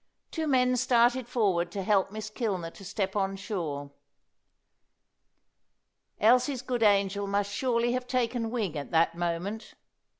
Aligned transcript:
Two 0.31 0.47
men 0.47 0.77
started 0.77 1.27
forward 1.27 1.71
to 1.73 1.83
help 1.83 2.09
Miss 2.09 2.31
Kilner 2.31 2.73
to 2.73 2.83
step 2.83 3.15
on 3.15 3.35
shore. 3.35 3.91
Elsie's 6.19 6.63
good 6.63 6.81
angel 6.81 7.27
must 7.27 7.53
surely 7.53 7.91
have 7.91 8.07
taken 8.07 8.49
wing 8.49 8.75
at 8.75 8.89
that 8.89 9.13
moment. 9.13 9.75